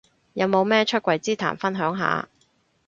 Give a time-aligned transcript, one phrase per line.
[0.33, 2.27] 有冇咩出櫃之談分享下